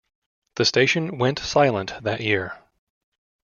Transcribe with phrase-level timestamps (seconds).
[0.55, 2.57] The station went silent that year.